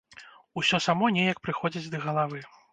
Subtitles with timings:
[0.61, 2.47] Усё само неяк прыходзіць да галавы.